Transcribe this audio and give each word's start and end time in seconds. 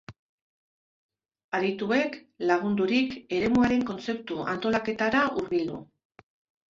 Adituek 1.57 2.15
lagundurik, 2.51 3.13
eremuaren 3.41 3.83
kontzeptu-antolaketara 3.91 5.21
hurbildu. 5.35 5.77